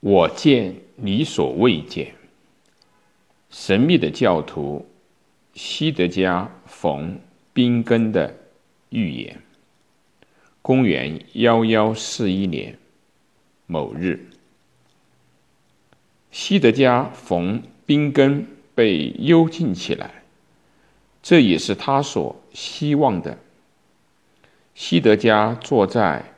[0.00, 2.14] 我见你所未见。
[3.50, 4.88] 神秘的教徒
[5.54, 7.14] 西德加·冯·
[7.52, 8.34] 宾根的
[8.88, 9.40] 预言。
[10.62, 12.78] 公元幺幺四一年
[13.66, 14.28] 某日，
[16.30, 20.22] 西德加·冯·宾根被幽禁起来，
[21.22, 23.38] 这也是他所希望的。
[24.74, 26.34] 西德加坐在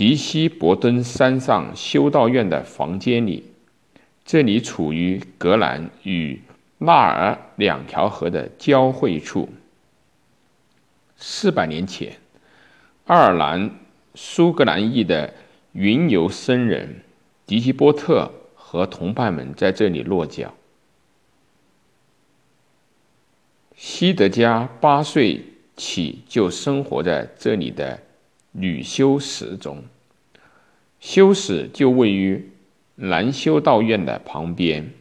[0.00, 3.44] 迪西伯敦山上修道院的房间里。
[4.24, 6.40] 这里处于格兰与
[6.78, 9.50] 纳尔两条河的交汇处。
[11.18, 12.16] 四百年前，
[13.04, 13.72] 爱尔兰
[14.14, 15.34] 苏格兰裔的
[15.72, 17.02] 云游僧人
[17.44, 20.54] 迪基波特和同伴们在这里落脚。
[23.76, 25.44] 西德加八岁
[25.76, 28.00] 起就生活在这里的
[28.52, 29.84] 女修史中，
[30.98, 32.50] 修史就位于。
[33.02, 34.92] 兰修道院的旁边。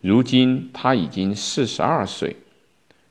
[0.00, 2.34] 如今他已经四十二岁，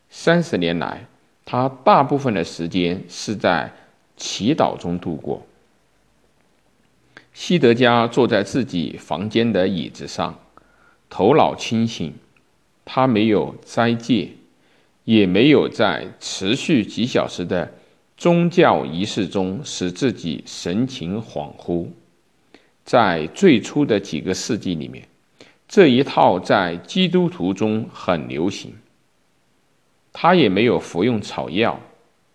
[0.09, 1.05] 三十年来，
[1.45, 3.71] 他大部分的时间是在
[4.17, 5.45] 祈祷中度过。
[7.31, 10.38] 西德加坐在自己房间的椅子上，
[11.09, 12.14] 头脑清醒。
[12.83, 14.31] 他没有斋戒，
[15.05, 17.71] 也没有在持续几小时的
[18.19, 21.87] 宗教仪式中使自己神情恍惚。
[22.83, 25.07] 在最初的几个世纪里面，
[25.69, 28.73] 这一套在基督徒中很流行。
[30.11, 31.79] 他也没有服用草药、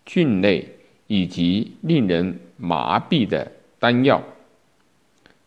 [0.07, 0.67] 菌类
[1.05, 4.23] 以及令人麻痹的丹药。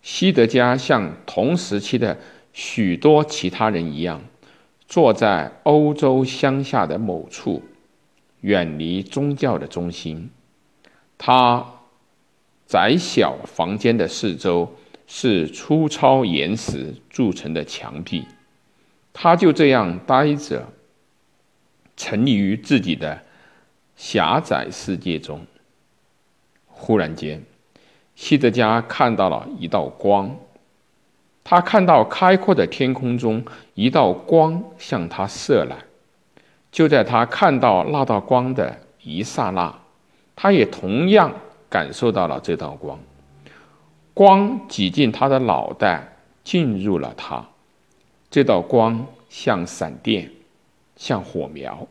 [0.02, 2.16] 西德加像同时期的
[2.52, 4.22] 许多其他人一样，
[4.86, 7.60] 坐在欧洲乡下的某处，
[8.40, 10.30] 远离宗教的中心。
[11.16, 11.66] 他
[12.66, 14.72] 窄小房间的四周。
[15.10, 18.26] 是粗糙岩石铸成的墙壁，
[19.14, 20.68] 他就这样呆着，
[21.96, 23.22] 沉溺于自己的
[23.96, 25.46] 狭窄世界中。
[26.66, 27.42] 忽然间，
[28.14, 30.36] 西德加看到了一道光，
[31.42, 35.87] 他看到开阔的天空中一道光向他射来。
[36.70, 39.74] 就在他看到那道光的一刹那，
[40.36, 41.32] 他也同样
[41.68, 42.98] 感受到了这道光。
[44.14, 47.46] 光挤进他的脑袋，进入了他。
[48.30, 50.30] 这道光像闪电，
[50.96, 51.86] 像火苗，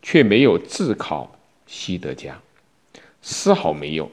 [0.00, 1.30] 却没有炙烤
[1.66, 2.38] 西德加，
[3.20, 4.10] 丝毫没有。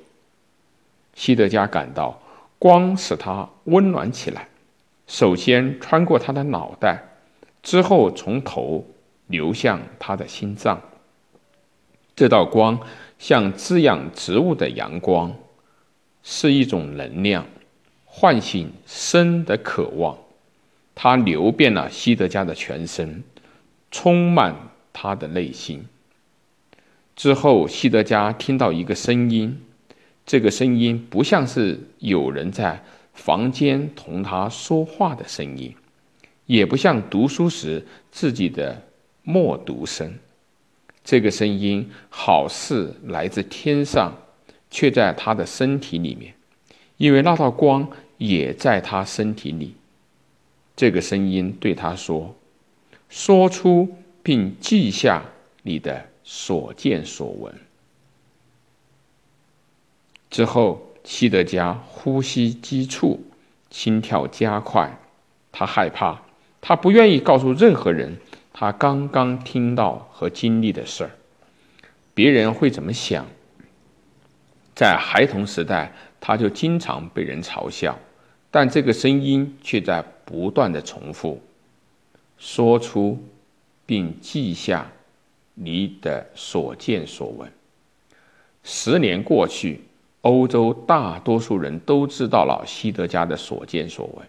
[1.14, 2.20] 西德加感到
[2.58, 4.48] 光使他温暖起来，
[5.08, 7.04] 首先穿过他的脑袋，
[7.62, 8.86] 之后从头
[9.30, 10.82] 流向他的心脏。
[12.16, 12.80] 这道光
[13.18, 15.34] 像滋养植物的阳光，
[16.22, 17.46] 是一种能量。
[18.12, 20.18] 唤醒生的渴望，
[20.96, 23.24] 它流遍了西德加的全身，
[23.92, 24.54] 充满
[24.92, 25.86] 他的内心。
[27.16, 29.62] 之后，西德加听到一个声音，
[30.26, 35.74] 这个声音不像是有人在房间同他说话的声音，
[36.48, 38.82] 也不像读书时自己的
[39.24, 40.18] 默读声。
[41.04, 44.16] 这个声音好似来自天上，
[44.70, 46.34] 却在他的身体里面。
[46.98, 49.76] 因为那道光也在他身体里，
[50.76, 52.36] 这个声音对他说
[53.10, 55.24] ：“说出并记下
[55.64, 57.54] 你的所见所闻。”
[60.30, 63.24] 之后，西德加呼吸急促，
[63.72, 65.00] 心跳加快，
[65.52, 66.22] 他害怕，
[66.60, 68.18] 他不愿意告诉任何人
[68.60, 71.12] 他刚刚听到和经历的事儿，
[72.14, 73.26] 别人会怎么想？
[74.76, 75.94] 在孩童时代。
[76.20, 77.98] 他就经常被人嘲笑，
[78.52, 81.42] 但这个声音却在不断的重复
[82.38, 83.24] ：“说出，
[83.86, 84.92] 并记下
[85.54, 87.50] 你的所见所闻。”
[88.66, 89.80] 十年过去，
[90.20, 94.28] 欧洲大多数人都知道了西德加的所见所闻。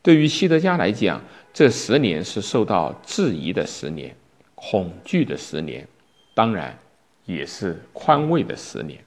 [0.00, 1.20] 对于西德加来讲，
[1.58, 4.14] 这十年是受到质疑的十年，
[4.54, 5.88] 恐惧的十年，
[6.32, 6.78] 当然
[7.26, 9.00] 也是宽慰的十年。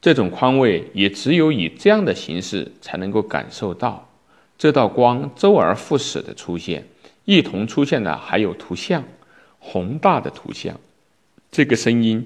[0.00, 4.08] 这种宽慰也只有以这样的形式才能够感受到，
[4.56, 6.86] 这道光周而复始的出现，
[7.24, 9.02] 一同出现的还有图像，
[9.58, 10.78] 宏大的图像。
[11.50, 12.24] 这个声音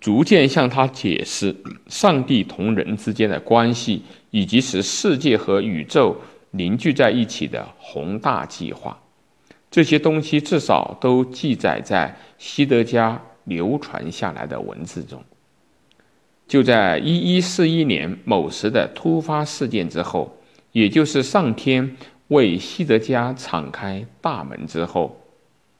[0.00, 1.54] 逐渐向他解释
[1.86, 6.16] 上帝同人之间的关系，以及使世界和宇宙
[6.50, 8.98] 凝聚在一起的宏大计划。
[9.70, 15.22] 这些东西至少都记载在西德加流传下来的文字中。
[16.48, 20.36] 就在一一四一年某时的突发事件之后，
[20.72, 21.96] 也就是上天
[22.28, 25.20] 为西德加敞开大门之后，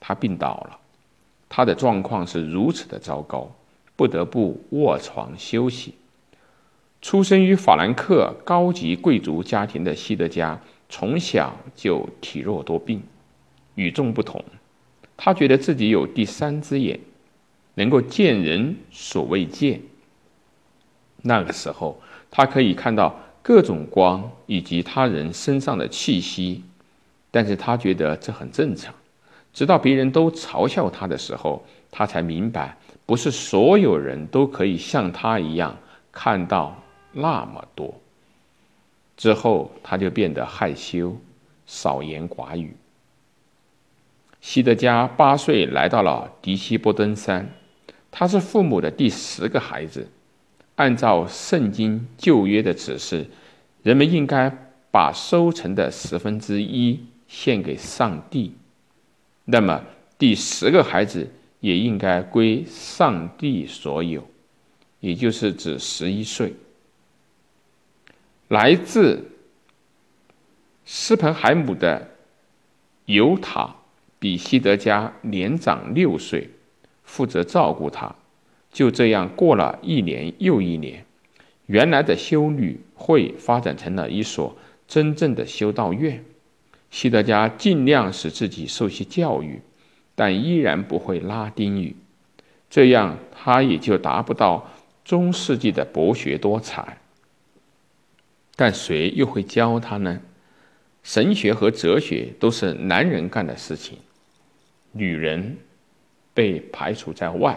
[0.00, 0.78] 他病倒了。
[1.48, 3.48] 他的状况是如此的糟糕，
[3.94, 5.94] 不得不卧床休息。
[7.02, 13.02] 出生于法兰克高级贵族家庭的西德加，从小就体弱多病。
[13.74, 14.42] 与众不同，
[15.16, 16.98] 他觉得自己有第三只眼，
[17.74, 19.82] 能够见人所未见。
[21.22, 22.00] 那个时候，
[22.30, 26.64] 他可以看到各种光以及他人身上的气息，
[27.30, 28.94] 但是他觉得这很正常。
[29.52, 35.76] 直到别人都嘲笑他的时候，他才明白，不是所有人都可以像他一样
[36.10, 36.82] 看到
[37.16, 38.00] 那么多。
[39.16, 41.16] 之后，他就变得害羞，
[41.66, 42.76] 少言寡语。
[44.42, 47.50] 西德加八岁来到了迪西波登山，
[48.10, 50.08] 他是父母的第十个孩子。
[50.74, 53.26] 按照圣经旧约的指示，
[53.82, 54.54] 人们应该
[54.90, 58.52] 把收成的十分之一献给上帝。
[59.46, 59.82] 那么，
[60.18, 64.28] 第十个孩子也应该归上帝所有，
[65.00, 66.52] 也就是指十一岁。
[68.48, 69.32] 来自
[70.84, 72.10] 斯彭海姆的
[73.06, 73.74] 尤塔
[74.20, 76.50] 比西德加年长六岁，
[77.02, 78.14] 负责照顾他。
[78.72, 81.04] 就这样过了一年又一年，
[81.66, 84.56] 原来的修女会发展成了一所
[84.86, 86.24] 真正的修道院。
[86.90, 89.60] 西德加尽量使自己受些教育，
[90.14, 91.96] 但依然不会拉丁语，
[92.70, 94.70] 这样他也就达不到
[95.04, 96.98] 中世纪的博学多才。
[98.56, 100.20] 但谁又会教他呢？
[101.02, 103.98] 神学和哲学都是男人干的事情，
[104.90, 105.56] 女人
[106.34, 107.56] 被排除在外。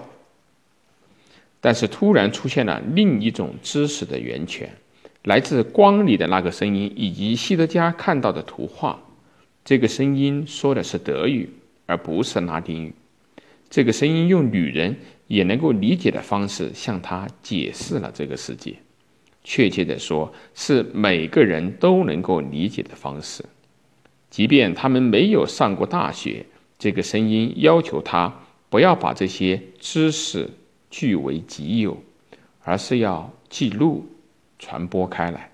[1.60, 4.70] 但是突然出现了另一种知识的源泉，
[5.24, 9.02] 来自光里的那个声音，以及西德加看到的图画。
[9.66, 11.50] 这个声音说的是德语，
[11.86, 12.94] 而不是拉丁语。
[13.70, 14.96] 这个声音用女人
[15.28, 18.76] 也能够理解的方式向他解释了这个世界。
[19.44, 23.44] 确切的说，是每个人都能够理解的方式，
[24.30, 26.46] 即便他们没有上过大学。
[26.78, 28.34] 这个声音要求他
[28.70, 30.50] 不要把这些知识。
[30.92, 32.02] 据为己有，
[32.64, 34.08] 而是要记录、
[34.58, 35.52] 传播开来。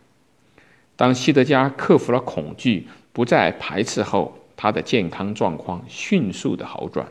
[0.96, 7.06] 当西德加克服了恐惧，不再排斥后，他的健康状况迅速的好转。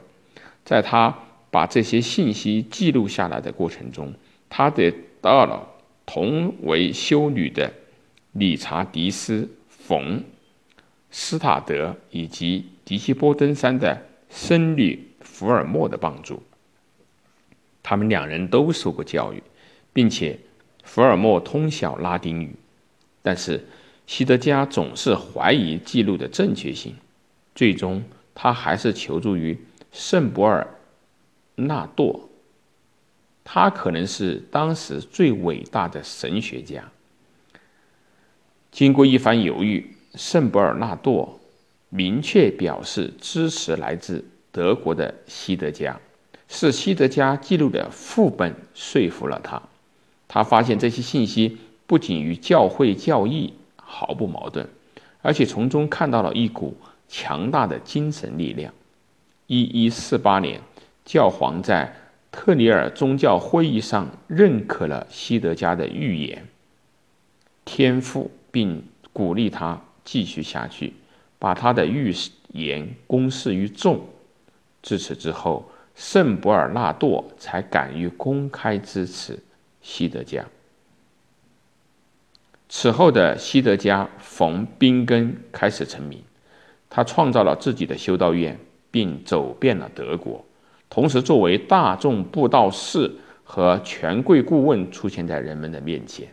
[0.64, 1.14] 在他
[1.50, 4.14] 把这些信息记录下来的过程中，
[4.48, 4.90] 他得
[5.20, 5.62] 到了
[6.06, 7.72] 同为修女的
[8.32, 10.18] 理查迪斯·冯·
[11.10, 16.42] 斯塔德以及迪西波登山的僧侣福尔莫的帮助。
[17.82, 19.42] 他们两人都受过教育，
[19.92, 20.38] 并且
[20.82, 22.54] 福尔莫通晓拉丁语，
[23.22, 23.64] 但是
[24.06, 26.94] 西德加总是怀疑记录的正确性。
[27.54, 28.02] 最终，
[28.34, 29.58] 他还是求助于
[29.92, 30.66] 圣博尔
[31.54, 32.28] 纳多，
[33.44, 36.82] 他可能是当时最伟大的神学家。
[38.72, 41.38] 经过一番犹豫，圣博尔纳多
[41.90, 46.00] 明确表示支持来自德国的西德加。
[46.48, 49.60] 是西德加记录的副本说服了他。
[50.28, 51.56] 他发现这些信息
[51.86, 54.68] 不仅与教会教义毫不矛盾，
[55.22, 56.76] 而且从中看到了一股
[57.08, 58.72] 强大的精神力量。
[59.46, 60.60] 一一四八年，
[61.04, 61.94] 教皇在
[62.34, 66.48] 特里尔宗教会议上认可了西德加的预言
[67.64, 70.94] 天赋，并鼓励他继续下去，
[71.38, 72.12] 把他的预
[72.52, 74.04] 言公示于众。
[74.82, 75.70] 自此之后。
[75.96, 79.38] 圣博尔纳多才敢于公开支持
[79.80, 80.44] 西德加。
[82.68, 86.20] 此后的西德加冯宾根开始成名，
[86.90, 88.58] 他创造了自己的修道院，
[88.90, 90.44] 并走遍了德国，
[90.94, 93.10] 同时作为大众布道士
[93.42, 96.28] 和权贵顾问出现在人们的面前。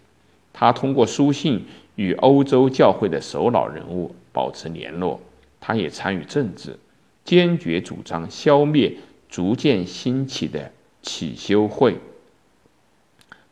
[0.54, 1.66] 他通过书信
[1.96, 5.20] 与欧洲教会的首脑人物保持联络，
[5.60, 6.78] 他也参与政治，
[7.26, 8.96] 坚决主张消灭。
[9.28, 11.98] 逐渐兴起的起修会，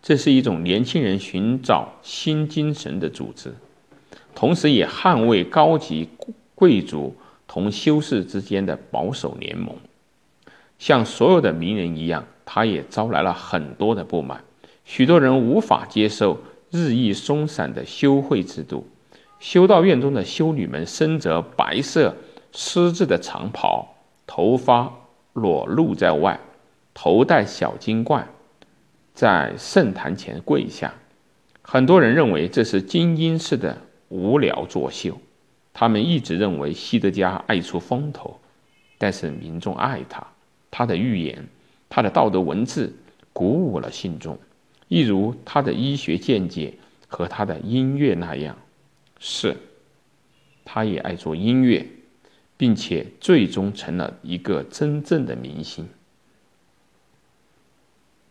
[0.04, 3.56] 这是一种年轻人寻找新精神的组织，
[4.36, 6.08] 同时也捍卫高级
[6.54, 7.16] 贵族
[7.48, 9.74] 同修士之间的保守联盟。
[10.80, 14.44] 像所有的名人一样，他也招来了很多的不满。
[14.84, 16.40] 许多人无法接受
[16.72, 18.88] 日益松散的修会制度。
[19.40, 22.16] 修道院中的修女们身着白色
[22.52, 23.96] 丝质的长袍，
[24.26, 24.92] 头发。
[25.34, 26.38] 裸露在外，
[26.94, 28.28] 头戴小金冠，
[29.14, 30.92] 在圣坛前跪下。
[31.62, 33.78] 很多人认为这是精英式的
[34.10, 35.18] 无聊作秀，
[35.72, 38.42] 他们一直认为西德加爱出风头，
[38.98, 40.26] 但是民众爱他，
[40.72, 41.48] 他的预言，
[41.88, 42.94] 他的道德文字
[43.34, 44.38] 鼓舞了信众，
[44.88, 46.74] 一如他的医学见解
[47.08, 48.58] 和他的音乐那样。
[49.20, 49.58] 是，
[50.64, 51.86] 他也爱做音乐，
[52.56, 55.88] 并且最终成了一个真正的明星。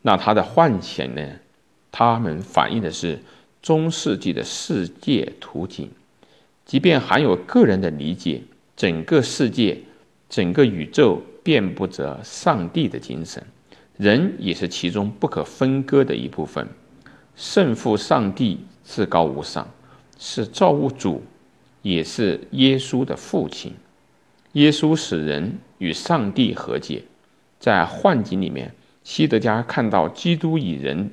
[0.03, 1.23] 那他的幻想呢？
[1.91, 3.19] 他们反映的是
[3.61, 5.91] 中世纪的世界图景，
[6.65, 8.43] 即便含有个人的理解，
[8.77, 9.79] 整个世界、
[10.29, 13.43] 整个宇宙遍布着上帝的精神，
[13.97, 16.69] 人也是其中不可分割的一部分。
[17.37, 19.67] 圣父上帝至高无上，
[20.19, 21.23] 是造物主，
[21.81, 23.73] 也是耶稣的父亲。
[24.53, 27.03] 耶稣使人与上帝和解，
[27.59, 31.11] 在幻境里面，西德加看到基督以人。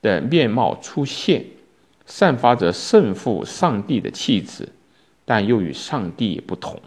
[0.00, 1.44] 的面貌出现，
[2.06, 4.68] 散发着圣父上帝的气质，
[5.24, 6.78] 但又与上帝不同。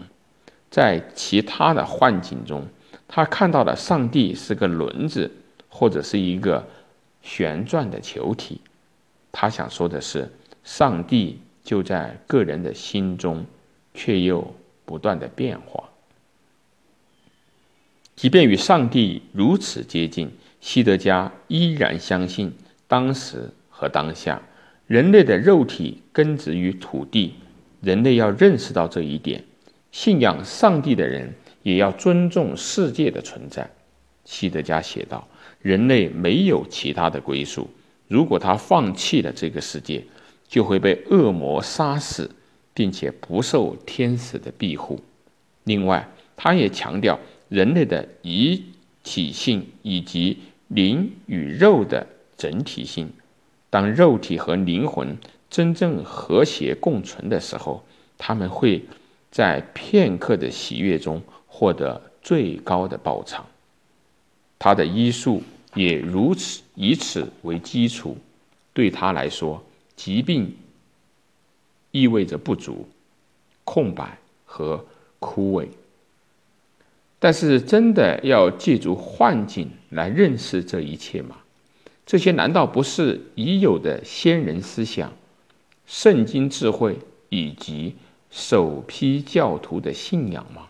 [0.69, 2.67] 在其他的幻境中，
[3.07, 5.31] 他看到的上帝是个轮子，
[5.69, 6.67] 或者是一个
[7.21, 8.61] 旋转的球体。
[9.31, 10.29] 他想说的是，
[10.63, 13.45] 上帝就在个人的心中，
[13.93, 15.83] 却又不断的变化。
[18.15, 22.53] 即便与上帝如此接近，西德加依然相信。
[22.87, 24.41] 当时和当下，
[24.87, 27.35] 人类的肉体根植于土地，
[27.81, 29.43] 人类要认识到这一点。
[29.91, 31.33] 信仰上帝的人
[31.63, 33.69] 也要尊重世界的存在。
[34.25, 35.27] 西德加写道
[35.61, 37.69] ：“人类没有其他的归宿，
[38.07, 40.03] 如果他放弃了这个世界，
[40.47, 42.29] 就会被恶魔杀死，
[42.73, 44.99] 并且不受天使的庇护。”
[45.65, 48.63] 另外，他也强调人类的一
[49.03, 50.37] 体性以及
[50.67, 52.07] 灵与肉的。
[52.37, 53.09] 整体性，
[53.71, 55.17] 当肉体和灵魂
[55.49, 57.83] 真正和谐共存的时候，
[58.15, 58.85] 他们会
[59.31, 61.19] 在片刻的喜悦中
[61.57, 63.43] 获得最高的报偿。
[64.59, 65.41] 他的医术
[65.73, 68.15] 也如此，以此为基础。
[68.73, 69.63] 对他来说，
[69.95, 70.55] 疾病
[71.89, 72.87] 意味着不足、
[73.63, 74.85] 空白和
[75.17, 75.67] 枯萎。
[77.17, 81.37] 但是，真的要借助幻境来认识这一切吗？
[82.05, 85.11] 这些难道不是已有的先人思想、
[85.87, 86.99] 圣经智慧
[87.29, 87.95] 以及
[88.29, 90.67] 首批教徒的信仰吗？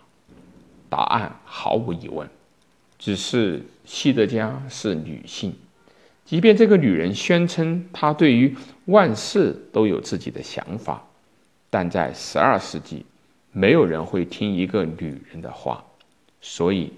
[0.90, 2.30] 答案毫无疑问。
[3.00, 5.54] 只是西德加是女性，
[6.26, 11.06] 即便这个女人宣称她对于万事都有自己的想法，
[11.70, 13.06] 但在十二世纪，
[13.52, 15.84] 没有人会听一个女人的话，
[16.42, 16.92] 所以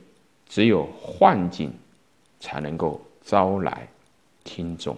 [0.48, 1.74] 只有幻境
[2.40, 3.88] 才能够招来。
[4.46, 4.98] 听众。